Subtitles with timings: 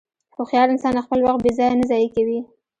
[0.35, 2.39] هوښیار انسان خپل وخت بېځایه نه ضایع کوي.